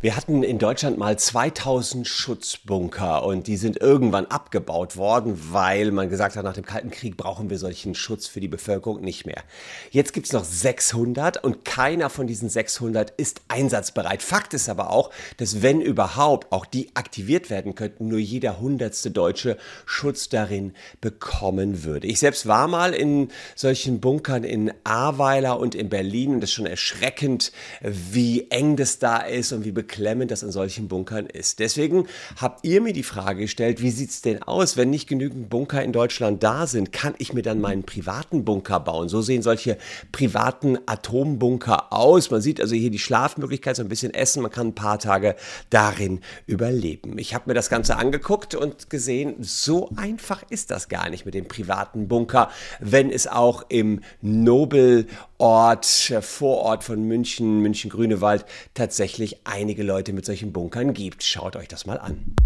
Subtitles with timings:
[0.00, 6.08] Wir hatten in Deutschland mal 2000 Schutzbunker und die sind irgendwann abgebaut worden, weil man
[6.10, 9.42] gesagt hat, nach dem Kalten Krieg brauchen wir solchen Schutz für die Bevölkerung nicht mehr.
[9.90, 14.22] Jetzt gibt es noch 600 und keiner von diesen 600 ist einsatzbereit.
[14.22, 19.10] Fakt ist aber auch, dass wenn überhaupt auch die aktiviert werden könnten, nur jeder hundertste
[19.10, 19.56] Deutsche
[19.86, 22.06] Schutz darin bekommen würde.
[22.06, 26.54] Ich selbst war mal in solchen Bunkern in Ahrweiler und in Berlin und das ist
[26.54, 31.58] schon erschreckend, wie eng das da ist und wie beklemmend das in solchen Bunkern ist.
[31.58, 32.06] Deswegen
[32.40, 35.82] habt ihr mir die Frage gestellt, wie sieht es denn aus, wenn nicht genügend Bunker
[35.82, 36.92] in Deutschland da sind?
[36.92, 39.08] Kann ich mir dann meinen privaten Bunker bauen?
[39.08, 39.76] So sehen solche
[40.12, 42.30] privaten Atombunker aus.
[42.30, 44.42] Man sieht also hier die Schlafmöglichkeit, so ein bisschen essen.
[44.42, 45.36] Man kann ein paar Tage
[45.70, 47.18] darin überleben.
[47.18, 51.34] Ich habe mir das Ganze angeguckt und gesehen, so einfach ist das gar nicht mit
[51.34, 55.86] dem privaten Bunker, wenn es auch im Nobelort,
[56.20, 61.22] Vorort von München, München-Grünewald, tatsächlich einige Leute mit solchen Bunkern gibt.
[61.22, 62.36] Schaut euch das mal an.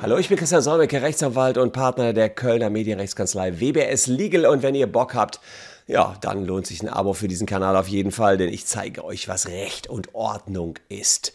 [0.00, 4.74] Hallo, ich bin Christian Solmecke, Rechtsanwalt und Partner der Kölner Medienrechtskanzlei WBS Legal und wenn
[4.74, 5.40] ihr Bock habt,
[5.86, 9.04] ja, dann lohnt sich ein Abo für diesen Kanal auf jeden Fall, denn ich zeige
[9.04, 11.34] euch, was Recht und Ordnung ist.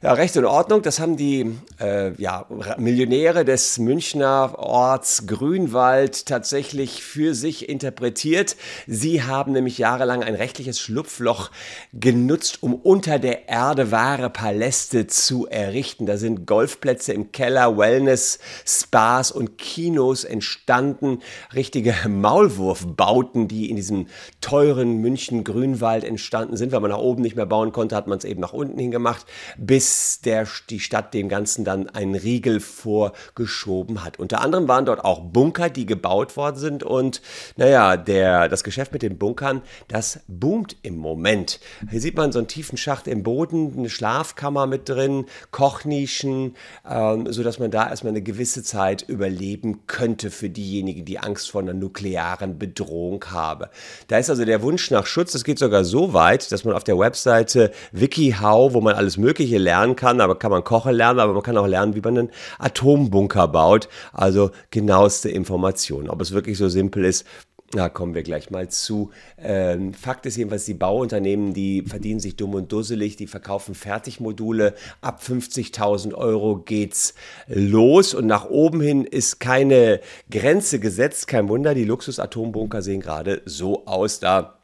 [0.00, 2.46] Ja, Recht und Ordnung, das haben die äh, ja,
[2.76, 8.54] Millionäre des Münchner Orts Grünwald tatsächlich für sich interpretiert.
[8.86, 11.50] Sie haben nämlich jahrelang ein rechtliches Schlupfloch
[11.92, 16.06] genutzt, um unter der Erde wahre Paläste zu errichten.
[16.06, 21.22] Da sind Golfplätze im Keller, Wellness, Spas und Kinos entstanden.
[21.56, 24.06] Richtige Maulwurfbauten, die in diesem
[24.40, 26.70] teuren München Grünwald entstanden sind.
[26.70, 29.26] Weil man nach oben nicht mehr bauen konnte, hat man es eben nach unten hingemacht.
[29.56, 34.18] Bis bis der, die Stadt dem Ganzen dann einen Riegel vorgeschoben hat.
[34.18, 37.22] Unter anderem waren dort auch Bunker, die gebaut worden sind und
[37.56, 41.58] naja, der, das Geschäft mit den Bunkern, das boomt im Moment.
[41.90, 46.54] Hier sieht man so einen tiefen Schacht im Boden, eine Schlafkammer mit drin, Kochnischen,
[46.86, 51.62] ähm, sodass man da erstmal eine gewisse Zeit überleben könnte für diejenigen, die Angst vor
[51.62, 53.68] einer nuklearen Bedrohung haben.
[54.08, 56.84] Da ist also der Wunsch nach Schutz, das geht sogar so weit, dass man auf
[56.84, 61.20] der Webseite WikiHow, wo man alles Mögliche lernt, lernen kann, aber kann man kochen lernen,
[61.20, 63.88] aber man kann auch lernen, wie man einen Atombunker baut.
[64.12, 66.08] Also genaueste Informationen.
[66.08, 67.24] Ob es wirklich so simpel ist,
[67.72, 69.10] da kommen wir gleich mal zu.
[69.36, 74.74] Ähm, Fakt ist jedenfalls, die Bauunternehmen, die verdienen sich dumm und dusselig, die verkaufen Fertigmodule.
[75.02, 77.12] Ab 50.000 Euro geht's
[77.46, 80.00] los und nach oben hin ist keine
[80.30, 81.28] Grenze gesetzt.
[81.28, 84.18] Kein Wunder, die Luxus-Atombunker sehen gerade so aus.
[84.18, 84.57] Da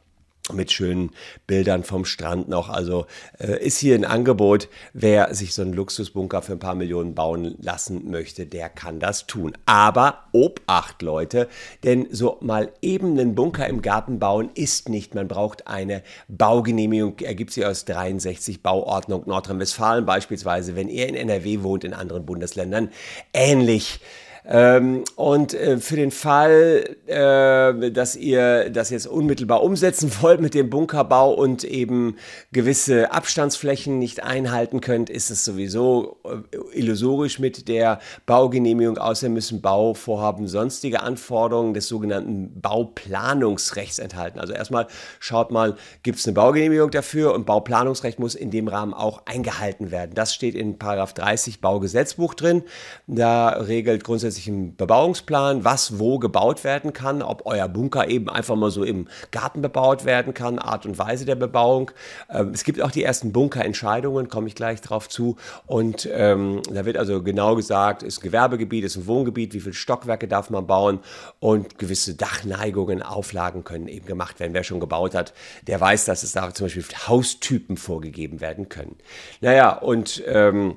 [0.53, 1.11] mit schönen
[1.47, 2.69] Bildern vom Strand noch.
[2.69, 3.05] Also
[3.39, 4.69] äh, ist hier ein Angebot.
[4.93, 9.27] Wer sich so einen Luxusbunker für ein paar Millionen bauen lassen möchte, der kann das
[9.27, 9.57] tun.
[9.65, 11.47] Aber Obacht, Leute,
[11.83, 15.15] denn so mal eben einen Bunker im Garten bauen ist nicht.
[15.15, 21.63] Man braucht eine Baugenehmigung, ergibt sie aus 63 Bauordnung Nordrhein-Westfalen beispielsweise, wenn ihr in NRW
[21.63, 22.89] wohnt, in anderen Bundesländern
[23.33, 23.99] ähnlich.
[24.47, 30.53] Ähm, und äh, für den Fall, äh, dass ihr das jetzt unmittelbar umsetzen wollt mit
[30.53, 32.17] dem Bunkerbau und eben
[32.51, 38.99] gewisse Abstandsflächen nicht einhalten könnt, ist es sowieso äh, illusorisch mit der Baugenehmigung.
[38.99, 44.39] Außerdem müssen Bauvorhaben sonstige Anforderungen des sogenannten Bauplanungsrechts enthalten.
[44.39, 44.85] Also erstmal
[45.19, 49.89] schaut mal, gibt es eine Baugenehmigung dafür und Bauplanungsrecht muss in dem Rahmen auch eingehalten
[49.89, 50.11] werden.
[50.13, 52.61] Das steht in Paragraph 30 Baugesetzbuch drin.
[53.07, 58.55] Da regelt grundsätzlich grundsätzlichen Bebauungsplan, was wo gebaut werden kann, ob euer Bunker eben einfach
[58.55, 61.91] mal so im Garten bebaut werden kann, Art und Weise der Bebauung.
[62.29, 65.37] Ähm, es gibt auch die ersten Bunkerentscheidungen, komme ich gleich drauf zu.
[65.65, 69.73] Und ähm, da wird also genau gesagt, ist ein Gewerbegebiet, ist ein Wohngebiet, wie viele
[69.73, 70.99] Stockwerke darf man bauen
[71.39, 74.53] und gewisse Dachneigungen, Auflagen können eben gemacht werden.
[74.53, 75.33] Wer schon gebaut hat,
[75.67, 78.95] der weiß, dass es da zum Beispiel Haustypen vorgegeben werden können.
[79.41, 80.75] Naja, und ähm,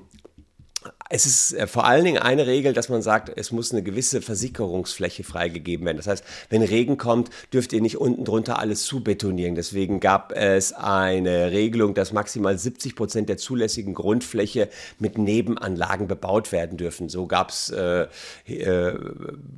[1.10, 4.20] es ist äh, vor allen Dingen eine Regel, dass man sagt, es muss eine gewisse
[4.20, 5.96] Versickerungsfläche freigegeben werden.
[5.96, 9.54] Das heißt, wenn Regen kommt, dürft ihr nicht unten drunter alles zubetonieren.
[9.54, 14.68] Deswegen gab es eine Regelung, dass maximal 70 Prozent der zulässigen Grundfläche
[14.98, 17.08] mit Nebenanlagen bebaut werden dürfen.
[17.08, 18.06] So gab es, äh,
[18.46, 18.94] äh,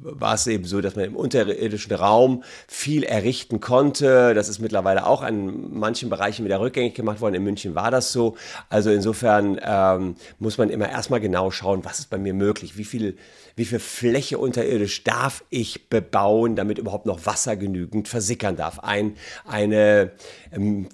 [0.03, 4.35] war es eben so, dass man im unterirdischen Raum viel errichten konnte.
[4.35, 7.35] Das ist mittlerweile auch an manchen Bereichen wieder rückgängig gemacht worden.
[7.35, 8.37] In München war das so.
[8.69, 12.77] Also insofern ähm, muss man immer erstmal genau genau schauen, was ist bei mir möglich,
[12.77, 13.17] wie viel,
[13.57, 18.81] wie viel Fläche unterirdisch darf ich bebauen, damit überhaupt noch Wasser genügend versickern darf.
[18.81, 19.17] Ein,
[19.47, 20.13] eine
[20.53, 20.89] ähm,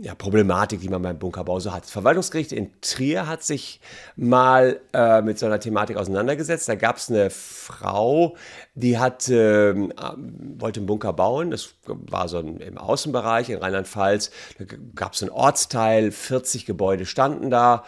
[0.00, 1.84] ja, Problematik, die man beim Bunkerbau so hat.
[1.84, 3.80] Das Verwaltungsgericht in Trier hat sich
[4.16, 6.68] mal äh, mit so einer Thematik auseinandergesetzt.
[6.68, 8.36] Da gab es eine Frau,
[8.74, 11.50] die hat, äh, wollte einen Bunker bauen.
[11.50, 14.30] Das war so ein, im Außenbereich in Rheinland-Pfalz.
[14.58, 14.64] Da
[14.94, 17.84] gab es einen Ortsteil, 40 Gebäude standen da.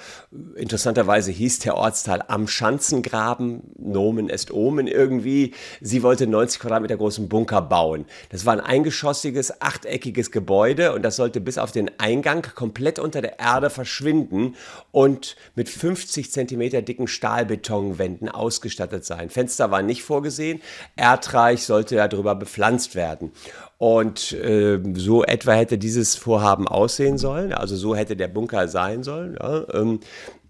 [0.56, 5.54] Interessanterweise hieß der Ortsteil am Schanzengraben, Nomen est Omen irgendwie.
[5.80, 8.06] Sie wollte 90 Quadratmeter großen Bunker bauen.
[8.30, 13.20] Das war ein eingeschossiges, achteckiges Gebäude und das sollte bis auf den Eingang komplett unter
[13.20, 14.56] der Erde verschwinden
[14.90, 19.30] und mit 50 Zentimeter dicken Stahlbetonwänden ausgestattet sein.
[19.30, 20.62] Fenster waren nicht vorgesehen.
[20.96, 23.32] Erdreich sollte darüber bepflanzt werden.
[23.78, 27.52] Und äh, so etwa hätte dieses Vorhaben aussehen sollen.
[27.52, 29.36] Also so hätte der Bunker sein sollen.
[29.40, 29.66] Ja.
[29.74, 30.00] Ähm,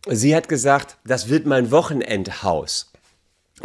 [0.06, 2.91] sie hat gesagt, das wird mein Wochenendhaus.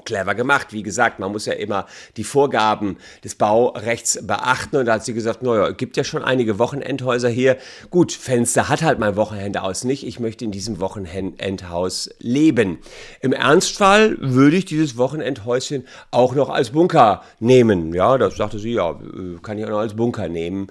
[0.06, 0.74] Clever gemacht.
[0.74, 1.86] Wie gesagt, man muss ja immer
[2.18, 4.78] die Vorgaben des Baurechts beachten.
[4.78, 7.58] Und da hat sie gesagt, naja, es gibt ja schon einige Wochenendhäuser hier.
[7.90, 10.06] Gut, Fenster hat halt mein Wochenendhaus nicht.
[10.06, 12.80] Ich möchte in diesem Wochenendhaus leben.
[13.22, 17.94] Im Ernstfall würde ich dieses Wochenendhäuschen auch noch als Bunker nehmen.
[17.94, 19.00] Ja, das sagte sie, ja,
[19.42, 20.68] kann ich auch noch als Bunker nehmen.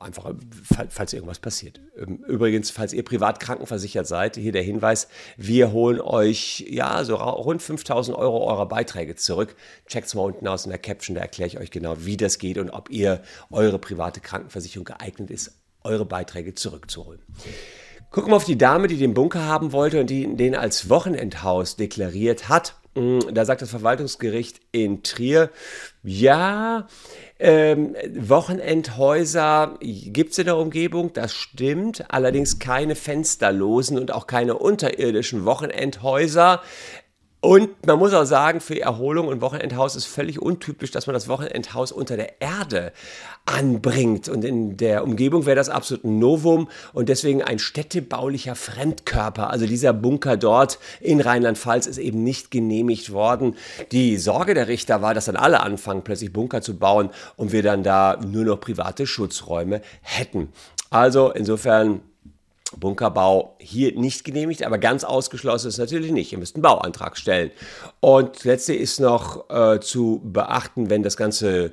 [0.00, 0.32] Einfach,
[0.88, 1.80] falls irgendwas passiert.
[1.96, 7.16] Ähm, übrigens, falls ihr privat krankenversichert seid, hier der Hinweis, wir holen euch, ja, so
[7.16, 9.54] rund 5000 5000 Euro eurer Beiträge zurück.
[9.86, 12.38] Checkt es mal unten aus in der Caption, da erkläre ich euch genau, wie das
[12.38, 15.52] geht und ob ihr eure private Krankenversicherung geeignet ist,
[15.84, 17.20] eure Beiträge zurückzuholen.
[18.10, 21.76] Gucken wir auf die Dame, die den Bunker haben wollte und die den als Wochenendhaus
[21.76, 22.76] deklariert hat.
[22.94, 25.50] Mm, da sagt das Verwaltungsgericht in Trier,
[26.02, 26.86] ja,
[27.38, 34.58] ähm, Wochenendhäuser gibt es in der Umgebung, das stimmt, allerdings keine fensterlosen und auch keine
[34.58, 36.60] unterirdischen Wochenendhäuser.
[37.44, 41.26] Und man muss auch sagen, für Erholung und Wochenendhaus ist völlig untypisch, dass man das
[41.26, 42.92] Wochenendhaus unter der Erde
[43.46, 44.28] anbringt.
[44.28, 49.50] Und in der Umgebung wäre das absolut ein Novum und deswegen ein städtebaulicher Fremdkörper.
[49.50, 53.56] Also dieser Bunker dort in Rheinland-Pfalz ist eben nicht genehmigt worden.
[53.90, 57.64] Die Sorge der Richter war, dass dann alle anfangen, plötzlich Bunker zu bauen und wir
[57.64, 60.52] dann da nur noch private Schutzräume hätten.
[60.90, 62.02] Also insofern
[62.78, 66.32] Bunkerbau hier nicht genehmigt, aber ganz ausgeschlossen ist natürlich nicht.
[66.32, 67.50] Ihr müsst einen Bauantrag stellen.
[68.00, 71.72] Und letzte ist noch äh, zu beachten, wenn das Ganze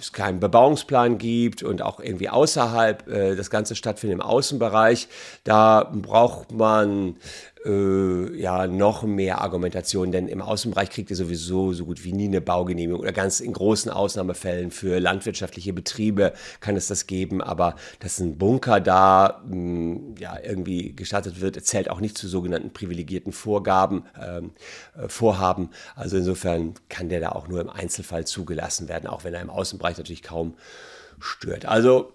[0.00, 5.08] es keinen Bebauungsplan gibt und auch irgendwie außerhalb äh, das Ganze stattfindet im Außenbereich,
[5.44, 7.16] da braucht man
[7.64, 12.26] äh, ja noch mehr Argumentation, denn im Außenbereich kriegt ihr sowieso so gut wie nie
[12.26, 17.76] eine Baugenehmigung oder ganz in großen Ausnahmefällen für landwirtschaftliche Betriebe kann es das geben, aber
[18.00, 22.72] dass ein Bunker da mh, hm, ja irgendwie gestattet wird, zählt auch nicht zu sogenannten
[22.72, 24.52] privilegierten Vorgaben, ähm,
[24.96, 25.70] äh, Vorhaben.
[25.94, 29.50] Also insofern kann der da auch nur im Einzelfall zugelassen werden, auch wenn er im
[29.50, 30.56] Außenbereich natürlich kaum
[31.18, 31.66] stört.
[31.66, 32.12] Also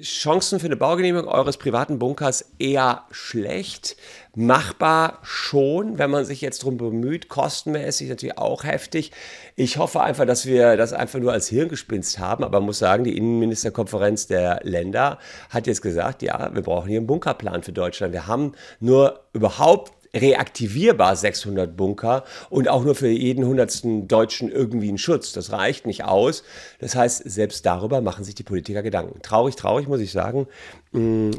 [0.00, 3.96] Chancen für eine Baugenehmigung eures privaten Bunkers eher schlecht.
[4.34, 7.28] Machbar schon, wenn man sich jetzt darum bemüht.
[7.28, 9.12] Kostenmäßig natürlich auch heftig.
[9.54, 12.42] Ich hoffe einfach, dass wir das einfach nur als Hirngespinst haben.
[12.42, 15.18] Aber muss sagen, die Innenministerkonferenz der Länder
[15.50, 18.14] hat jetzt gesagt, ja, wir brauchen hier einen Bunkerplan für Deutschland.
[18.14, 24.88] Wir haben nur überhaupt reaktivierbar 600 Bunker und auch nur für jeden hundertsten Deutschen irgendwie
[24.88, 25.32] einen Schutz.
[25.32, 26.42] Das reicht nicht aus.
[26.78, 29.20] Das heißt, selbst darüber machen sich die Politiker Gedanken.
[29.22, 30.46] Traurig, traurig, muss ich sagen
[30.92, 31.30] mm,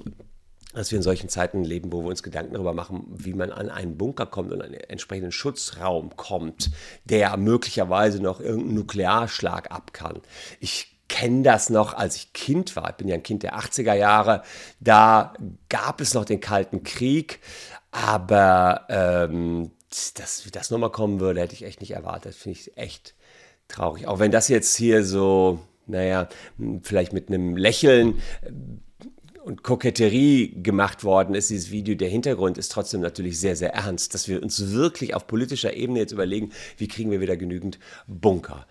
[0.74, 3.70] dass wir in solchen Zeiten leben, wo wir uns Gedanken darüber machen, wie man an
[3.70, 6.70] einen Bunker kommt und einen entsprechenden Schutzraum kommt,
[7.04, 10.22] der möglicherweise noch irgendeinen Nuklearschlag ab kann.
[10.60, 12.92] Ich kenne das noch, als ich Kind war.
[12.92, 14.44] Ich bin ja ein Kind der 80er Jahre.
[14.80, 15.34] Da
[15.70, 17.40] gab es noch den Kalten Krieg.
[18.00, 22.36] Aber ähm, dass das nochmal kommen würde, hätte ich echt nicht erwartet.
[22.36, 23.16] Finde ich echt
[23.68, 24.08] traurig.
[24.08, 26.30] Auch wenn das jetzt hier so, naja,
[26.84, 28.52] vielleicht mit einem Lächeln äh,
[29.42, 34.14] und Koketterie gemacht worden ist, dieses Video, der Hintergrund ist trotzdem natürlich sehr, sehr ernst,
[34.14, 38.68] dass wir uns wirklich auf politischer Ebene jetzt überlegen, wie kriegen wir wieder genügend Bunker.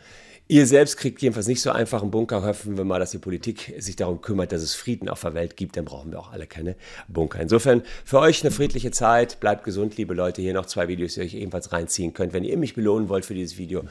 [0.48, 2.44] Ihr selbst kriegt jedenfalls nicht so einfach einen Bunker.
[2.44, 5.56] Hoffen wir mal, dass die Politik sich darum kümmert, dass es Frieden auf der Welt
[5.56, 5.76] gibt.
[5.76, 6.76] Dann brauchen wir auch alle keine
[7.08, 7.40] Bunker.
[7.40, 9.40] Insofern für euch eine friedliche Zeit.
[9.40, 10.42] Bleibt gesund, liebe Leute.
[10.42, 12.32] Hier noch zwei Videos, die ihr euch ebenfalls reinziehen könnt.
[12.32, 13.82] Wenn ihr mich belohnen wollt für dieses Video,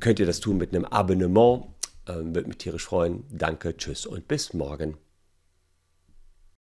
[0.00, 1.66] könnt ihr das tun mit einem Abonnement.
[2.08, 3.22] Ähm, Würde mich tierisch freuen.
[3.30, 5.05] Danke, tschüss und bis morgen.